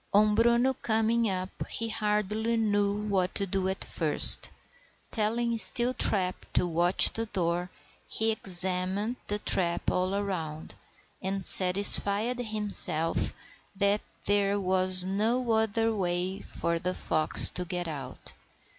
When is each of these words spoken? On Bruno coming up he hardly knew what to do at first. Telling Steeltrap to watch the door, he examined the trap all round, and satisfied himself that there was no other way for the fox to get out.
On 0.15 0.33
Bruno 0.33 0.73
coming 0.73 1.29
up 1.29 1.67
he 1.69 1.87
hardly 1.89 2.57
knew 2.57 2.91
what 3.05 3.35
to 3.35 3.45
do 3.45 3.69
at 3.69 3.83
first. 3.83 4.49
Telling 5.11 5.55
Steeltrap 5.59 6.33
to 6.53 6.65
watch 6.65 7.13
the 7.13 7.27
door, 7.27 7.69
he 8.07 8.31
examined 8.31 9.17
the 9.27 9.37
trap 9.37 9.91
all 9.91 10.19
round, 10.23 10.73
and 11.21 11.45
satisfied 11.45 12.39
himself 12.39 13.31
that 13.75 14.01
there 14.25 14.59
was 14.59 15.05
no 15.05 15.51
other 15.51 15.93
way 15.93 16.39
for 16.39 16.79
the 16.79 16.95
fox 16.95 17.51
to 17.51 17.63
get 17.63 17.87
out. 17.87 18.33